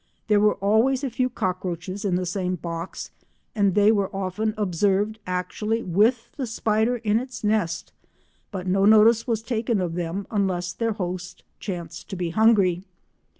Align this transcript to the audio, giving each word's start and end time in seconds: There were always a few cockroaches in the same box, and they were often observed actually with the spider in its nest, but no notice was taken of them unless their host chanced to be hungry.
There 0.29 0.39
were 0.39 0.55
always 0.55 1.03
a 1.03 1.11
few 1.11 1.29
cockroaches 1.29 2.03
in 2.05 2.15
the 2.15 2.25
same 2.25 2.55
box, 2.55 3.11
and 3.53 3.75
they 3.75 3.91
were 3.91 4.09
often 4.15 4.55
observed 4.57 5.19
actually 5.27 5.83
with 5.83 6.31
the 6.37 6.47
spider 6.47 6.95
in 6.95 7.19
its 7.19 7.43
nest, 7.43 7.93
but 8.49 8.65
no 8.65 8.83
notice 8.85 9.27
was 9.27 9.43
taken 9.43 9.79
of 9.79 9.93
them 9.93 10.25
unless 10.31 10.73
their 10.73 10.93
host 10.93 11.43
chanced 11.59 12.09
to 12.09 12.15
be 12.15 12.31
hungry. 12.31 12.81